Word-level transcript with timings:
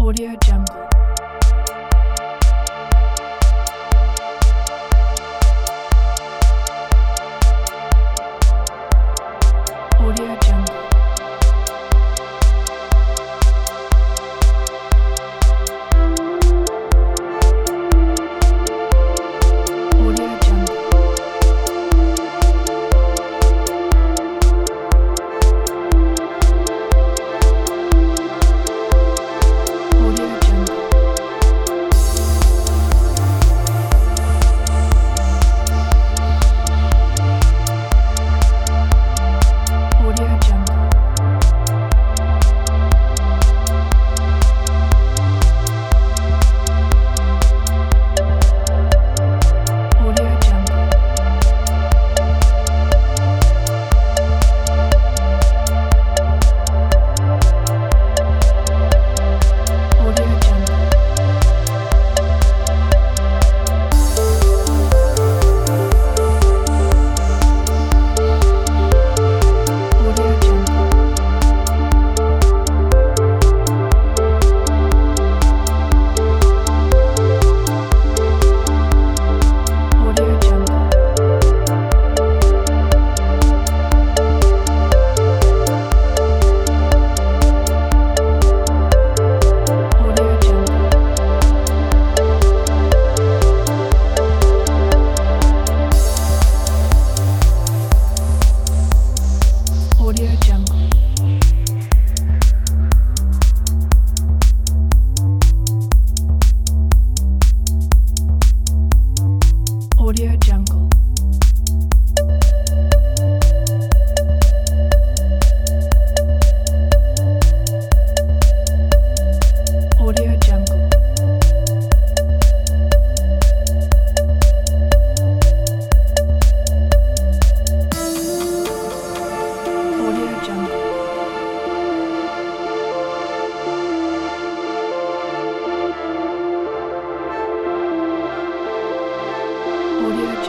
Audio 0.00 0.34
Jungle. 0.42 1.09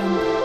Washington. 0.00 0.40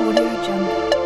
Audio 0.00 0.42
Jungle. 0.42 0.99